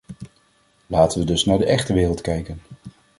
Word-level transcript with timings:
Laten 0.87 1.19
we 1.19 1.25
dus 1.25 1.45
naar 1.45 1.57
de 1.57 1.65
echte 1.65 1.93
wereld 1.93 2.21
kijken. 2.21 2.61